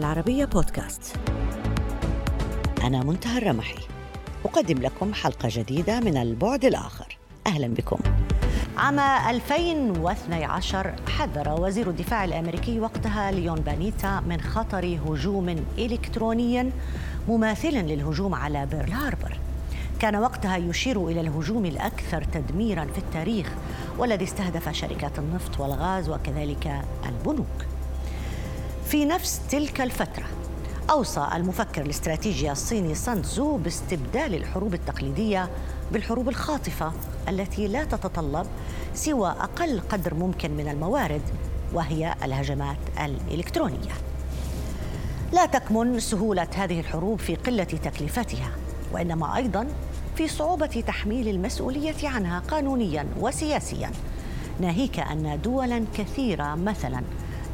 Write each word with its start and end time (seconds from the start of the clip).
العربية 0.00 0.44
بودكاست 0.44 1.16
أنا 2.84 3.02
منتهى 3.04 3.38
الرمحي 3.38 3.78
أقدم 4.44 4.78
لكم 4.78 5.14
حلقة 5.14 5.48
جديدة 5.52 6.00
من 6.00 6.16
البعد 6.16 6.64
الآخر 6.64 7.18
أهلا 7.46 7.66
بكم 7.66 7.98
عام 8.76 8.98
2012 8.98 10.94
حذر 11.08 11.60
وزير 11.60 11.90
الدفاع 11.90 12.24
الأمريكي 12.24 12.80
وقتها 12.80 13.30
ليون 13.30 13.60
بانيتا 13.60 14.20
من 14.20 14.40
خطر 14.40 14.98
هجوم 15.06 15.64
إلكتروني 15.78 16.70
مماثل 17.28 17.74
للهجوم 17.74 18.34
على 18.34 18.66
بيرل 18.66 18.92
هاربر. 18.92 19.38
كان 19.98 20.16
وقتها 20.16 20.56
يشير 20.56 21.08
إلى 21.08 21.20
الهجوم 21.20 21.66
الأكثر 21.66 22.24
تدميرا 22.24 22.84
في 22.84 22.98
التاريخ 22.98 23.52
والذي 23.98 24.24
استهدف 24.24 24.72
شركات 24.72 25.18
النفط 25.18 25.60
والغاز 25.60 26.08
وكذلك 26.08 26.82
البنوك. 27.08 27.79
في 28.90 29.04
نفس 29.04 29.40
تلك 29.50 29.80
الفترة 29.80 30.24
أوصى 30.90 31.28
المفكر 31.34 31.82
الاستراتيجي 31.82 32.52
الصيني 32.52 32.94
سان 32.94 33.22
تزو 33.22 33.56
باستبدال 33.56 34.34
الحروب 34.34 34.74
التقليدية 34.74 35.50
بالحروب 35.92 36.28
الخاطفة 36.28 36.92
التي 37.28 37.68
لا 37.68 37.84
تتطلب 37.84 38.46
سوى 38.94 39.28
أقل 39.28 39.80
قدر 39.80 40.14
ممكن 40.14 40.50
من 40.50 40.68
الموارد 40.68 41.22
وهي 41.72 42.14
الهجمات 42.24 42.76
الإلكترونية. 43.04 43.92
لا 45.32 45.46
تكمن 45.46 46.00
سهولة 46.00 46.48
هذه 46.56 46.80
الحروب 46.80 47.18
في 47.18 47.34
قلة 47.34 47.64
تكلفتها 47.64 48.50
وإنما 48.92 49.36
أيضا 49.36 49.66
في 50.16 50.28
صعوبة 50.28 50.84
تحميل 50.86 51.28
المسؤولية 51.28 52.08
عنها 52.08 52.38
قانونيا 52.38 53.06
وسياسيا 53.20 53.90
ناهيك 54.60 55.00
أن 55.00 55.40
دولا 55.44 55.84
كثيرة 55.94 56.54
مثلا 56.54 57.02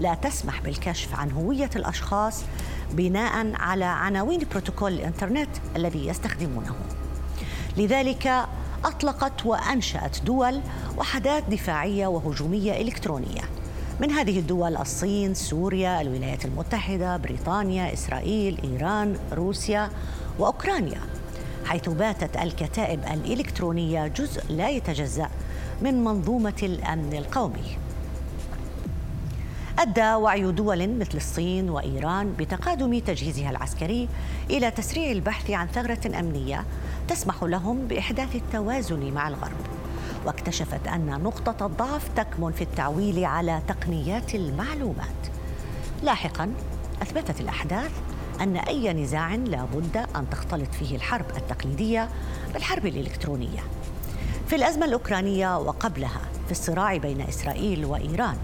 لا 0.00 0.14
تسمح 0.14 0.60
بالكشف 0.60 1.14
عن 1.14 1.30
هوية 1.30 1.70
الأشخاص 1.76 2.44
بناء 2.92 3.52
على 3.54 3.84
عناوين 3.84 4.40
بروتوكول 4.50 4.92
الإنترنت 4.92 5.50
الذي 5.76 6.06
يستخدمونه. 6.06 6.74
لذلك 7.76 8.46
أطلقت 8.84 9.46
وأنشأت 9.46 10.22
دول 10.24 10.60
وحدات 10.98 11.44
دفاعية 11.50 12.06
وهجومية 12.06 12.80
إلكترونية. 12.80 13.42
من 14.00 14.10
هذه 14.10 14.38
الدول 14.38 14.76
الصين، 14.76 15.34
سوريا، 15.34 16.00
الولايات 16.00 16.44
المتحدة، 16.44 17.16
بريطانيا، 17.16 17.92
إسرائيل، 17.92 18.58
إيران، 18.64 19.16
روسيا 19.32 19.90
وأوكرانيا. 20.38 21.00
حيث 21.64 21.88
باتت 21.88 22.36
الكتائب 22.36 23.00
الإلكترونية 23.04 24.06
جزء 24.06 24.42
لا 24.48 24.68
يتجزأ 24.68 25.28
من 25.82 26.04
منظومة 26.04 26.54
الأمن 26.62 27.14
القومي. 27.14 27.85
أدى 29.78 30.14
وعي 30.14 30.52
دول 30.52 30.98
مثل 30.98 31.16
الصين 31.16 31.70
وإيران 31.70 32.32
بتقادم 32.38 32.98
تجهيزها 32.98 33.50
العسكري 33.50 34.08
إلى 34.50 34.70
تسريع 34.70 35.10
البحث 35.10 35.50
عن 35.50 35.66
ثغرة 35.66 36.18
أمنية 36.20 36.64
تسمح 37.08 37.42
لهم 37.42 37.86
بإحداث 37.86 38.36
التوازن 38.36 39.12
مع 39.12 39.28
الغرب. 39.28 39.66
واكتشفت 40.26 40.86
أن 40.86 41.22
نقطة 41.22 41.66
الضعف 41.66 42.08
تكمن 42.16 42.52
في 42.52 42.62
التعويل 42.62 43.24
على 43.24 43.62
تقنيات 43.68 44.34
المعلومات. 44.34 45.26
لاحقا 46.02 46.52
أثبتت 47.02 47.40
الأحداث 47.40 47.92
أن 48.40 48.56
أي 48.56 48.92
نزاع 48.92 49.34
لا 49.34 49.64
بد 49.64 49.96
أن 50.16 50.30
تختلط 50.30 50.74
فيه 50.74 50.96
الحرب 50.96 51.26
التقليدية 51.36 52.08
بالحرب 52.54 52.86
الإلكترونية. 52.86 53.60
في 54.48 54.56
الأزمة 54.56 54.86
الأوكرانية 54.86 55.58
وقبلها 55.58 56.20
في 56.46 56.52
الصراع 56.52 56.96
بين 56.96 57.20
إسرائيل 57.20 57.84
وإيران 57.84 58.36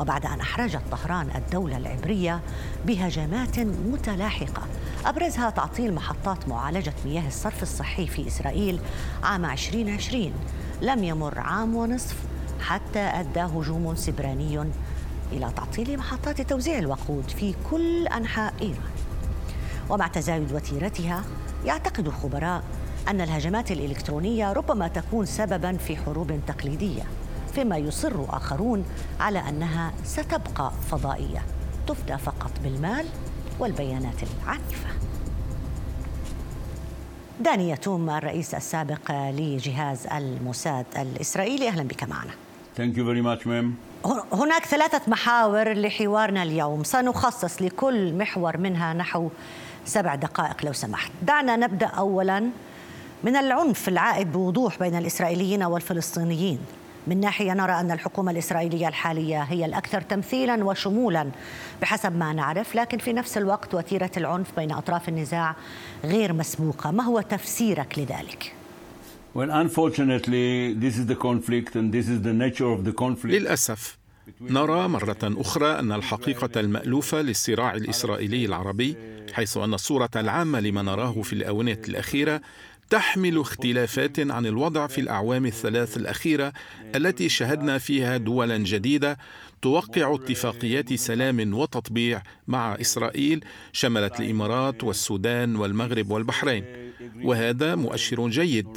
وبعد 0.00 0.26
أن 0.26 0.40
أحرجت 0.40 0.80
طهران 0.90 1.30
الدولة 1.36 1.76
العبرية 1.76 2.40
بهجمات 2.86 3.58
متلاحقة. 3.58 4.62
أبرزها 5.06 5.50
تعطيل 5.50 5.94
محطات 5.94 6.48
معالجة 6.48 6.92
مياه 7.04 7.26
الصرف 7.26 7.62
الصحي 7.62 8.06
في 8.06 8.26
إسرائيل 8.26 8.80
عام 9.22 9.44
2020 9.44 10.32
لم 10.82 11.04
يمر 11.04 11.38
عام 11.38 11.74
ونصف 11.76 12.16
حتى 12.60 12.98
أدى 12.98 13.40
هجوم 13.40 13.94
سبراني 13.94 14.70
إلى 15.32 15.52
تعطيل 15.56 15.98
محطات 15.98 16.40
توزيع 16.40 16.78
الوقود 16.78 17.30
في 17.30 17.54
كل 17.70 18.06
أنحاء 18.06 18.54
إيران. 18.62 18.90
ومع 19.90 20.06
تزايد 20.06 20.52
وتيرتها 20.52 21.24
يعتقد 21.64 22.08
خبراء 22.08 22.62
أن 23.08 23.20
الهجمات 23.20 23.72
الإلكترونية 23.72 24.52
ربما 24.52 24.88
تكون 24.88 25.26
سببا 25.26 25.76
في 25.76 25.96
حروب 25.96 26.40
تقليدية. 26.46 27.02
فيما 27.54 27.76
يصر 27.76 28.24
آخرون 28.28 28.84
على 29.20 29.48
أنها 29.48 29.92
ستبقى 30.04 30.72
فضائية. 30.90 31.42
تفدى 31.86 32.18
فقط 32.18 32.50
بالمال 32.64 33.06
والبيانات 33.58 34.14
العنيفة 34.22 34.88
داني 37.40 37.70
يتوم 37.70 38.10
الرئيس 38.10 38.54
السابق 38.54 39.10
لجهاز 39.10 40.06
الموساد 40.06 40.86
الإسرائيلي. 40.96 41.68
أهلا 41.68 41.82
بك 41.82 42.04
معنا. 42.04 42.32
Thank 42.76 42.96
you 42.96 43.04
very 43.04 43.22
much, 43.22 43.46
ma'am. 43.46 43.74
هناك 44.32 44.64
ثلاثة 44.64 45.00
محاور 45.06 45.72
لحوارنا 45.72 46.42
اليوم. 46.42 46.84
سنخصص 46.84 47.62
لكل 47.62 48.14
محور 48.14 48.56
منها 48.56 48.94
نحو 48.94 49.28
سبع 49.84 50.14
دقائق 50.14 50.64
لو 50.64 50.72
سمحت. 50.72 51.10
دعنا 51.22 51.56
نبدأ 51.56 51.86
أولا 51.86 52.50
من 53.24 53.36
العنف 53.36 53.88
العائد 53.88 54.32
بوضوح 54.32 54.78
بين 54.78 54.94
الإسرائيليين 54.94 55.62
والفلسطينيين. 55.62 56.58
من 57.10 57.20
ناحية 57.20 57.52
نرى 57.52 57.72
أن 57.72 57.90
الحكومة 57.90 58.30
الإسرائيلية 58.32 58.88
الحالية 58.88 59.42
هي 59.42 59.64
الأكثر 59.64 60.00
تمثيلا 60.00 60.64
وشمولا 60.64 61.30
بحسب 61.82 62.16
ما 62.16 62.32
نعرف 62.32 62.74
لكن 62.74 62.98
في 62.98 63.12
نفس 63.12 63.38
الوقت 63.38 63.74
وتيرة 63.74 64.10
العنف 64.16 64.46
بين 64.56 64.72
أطراف 64.72 65.08
النزاع 65.08 65.56
غير 66.04 66.32
مسبوقة 66.32 66.90
ما 66.90 67.04
هو 67.04 67.20
تفسيرك 67.20 67.98
لذلك 67.98 68.52
Well, 69.34 69.50
unfortunately, 69.50 70.74
this 70.74 70.94
is 70.98 71.06
the 71.06 71.14
conflict 71.14 71.76
and 71.76 71.92
this 71.92 72.08
is 72.08 72.20
the 72.22 72.32
nature 72.32 72.70
of 72.76 72.84
the 72.84 72.92
conflict. 72.92 73.34
للأسف 73.34 73.98
نرى 74.40 74.88
مرة 74.88 75.18
أخرى 75.22 75.78
أن 75.78 75.92
الحقيقة 75.92 76.60
المألوفة 76.60 77.22
للصراع 77.22 77.74
الإسرائيلي 77.74 78.44
العربي 78.44 78.96
حيث 79.32 79.56
أن 79.56 79.74
الصورة 79.74 80.10
العامة 80.16 80.60
لما 80.60 80.82
نراه 80.82 81.22
في 81.22 81.32
الآونة 81.32 81.78
الأخيرة 81.88 82.40
تحمل 82.90 83.38
اختلافات 83.38 84.20
عن 84.20 84.46
الوضع 84.46 84.86
في 84.86 85.00
الأعوام 85.00 85.46
الثلاث 85.46 85.96
الأخيرة 85.96 86.52
التي 86.96 87.28
شهدنا 87.28 87.78
فيها 87.78 88.16
دولا 88.16 88.58
جديدة 88.58 89.18
توقع 89.62 90.14
اتفاقيات 90.14 90.92
سلام 90.94 91.54
وتطبيع 91.54 92.22
مع 92.48 92.74
إسرائيل 92.80 93.44
شملت 93.72 94.20
الإمارات 94.20 94.84
والسودان 94.84 95.56
والمغرب 95.56 96.10
والبحرين. 96.10 96.64
وهذا 97.22 97.74
مؤشر 97.74 98.28
جيد. 98.28 98.68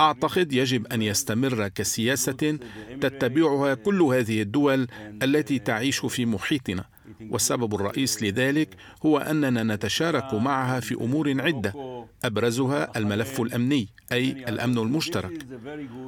أعتقد 0.00 0.52
يجب 0.52 0.86
أن 0.86 1.02
يستمر 1.02 1.68
كسياسة 1.68 2.58
تتبعها 3.00 3.74
كل 3.74 4.02
هذه 4.02 4.42
الدول 4.42 4.86
التي 5.22 5.58
تعيش 5.58 6.06
في 6.06 6.26
محيطنا. 6.26 6.84
والسبب 7.30 7.74
الرئيس 7.74 8.22
لذلك 8.22 8.68
هو 9.06 9.18
أننا 9.18 9.74
نتشارك 9.74 10.34
معها 10.34 10.80
في 10.80 10.94
أمور 10.94 11.40
عدة. 11.40 12.06
أبرزها 12.24 12.98
الملف 12.98 13.40
الأمني 13.40 13.88
أي 14.12 14.30
الأمن 14.48 14.78
المشترك. 14.78 15.46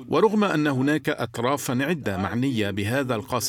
ورغم 0.08 0.44
أن 0.44 0.66
هناك 0.66 1.08
اطرافا 1.08 1.78
عدة 1.80 2.16
معنية 2.16 2.70
بهذا 2.70 3.14
القاسم 3.14 3.40